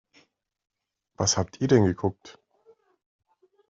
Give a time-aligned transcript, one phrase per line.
[1.15, 2.39] Was habt ihr denn geguckt?